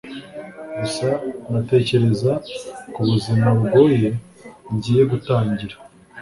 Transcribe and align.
gusa 0.79 1.09
natekereza 1.51 2.31
ku 2.93 2.99
buzima 3.09 3.47
bugoye 3.57 4.09
ngiye 4.73 5.03
gutangira 5.11 5.75